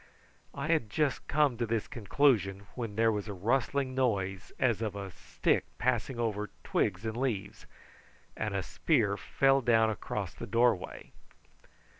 [0.55, 4.95] I had just come to this conclusion when there was a rustling noise as of
[4.95, 7.67] a stick passing over twigs and leaves,
[8.35, 11.11] and a spear fell down across the doorway.